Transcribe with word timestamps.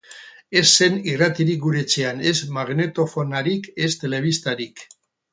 Ez 0.59 0.63
zen 0.83 0.95
irratirik 1.09 1.59
gure 1.65 1.83
etxean, 1.85 2.23
ez 2.31 2.35
magnetofonarik, 2.55 3.69
ez 3.89 3.91
telebistarik. 4.05 4.83